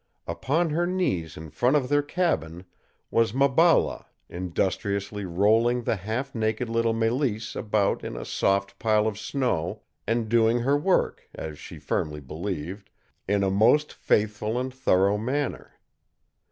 [0.25, 2.65] Upon her knees in front of their cabin
[3.11, 9.19] was Maballa, industriously rolling the half naked little Mélisse about in a soft pile of
[9.19, 12.89] snow, and doing her work, as she firmly believed,
[13.27, 15.73] in a most faithful and thorough manner.